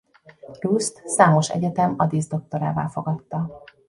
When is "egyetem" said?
1.49-1.93